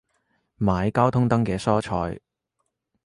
[0.57, 2.19] 買交通燈嘅蔬菜